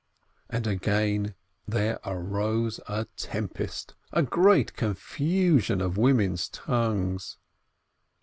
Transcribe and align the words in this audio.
And 0.49 0.65
again 0.65 1.35
there 1.67 1.99
arose 2.03 2.79
a 2.89 3.05
tempest, 3.17 3.93
a 4.11 4.23
great 4.23 4.73
confusion 4.75 5.79
of 5.79 5.95
women's 5.95 6.49
tongues. 6.49 7.37